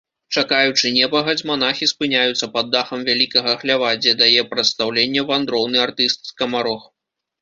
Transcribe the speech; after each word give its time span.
Чакаючы 0.41 0.91
непагадзь, 0.93 1.43
манахі 1.49 1.89
спыняюцца 1.91 2.49
пад 2.57 2.71
дахам 2.75 3.05
вялікага 3.09 3.53
хлява, 3.61 3.91
дзе 4.03 4.15
дае 4.25 4.41
прадстаўленне 4.55 5.21
вандроўны 5.29 5.77
артыст-скамарох. 5.89 6.93